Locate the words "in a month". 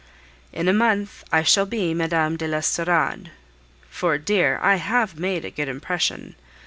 0.51-1.23